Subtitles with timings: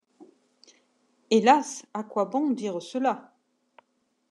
[1.29, 1.85] Hélas!
[1.93, 3.35] à quoi bon dire cela?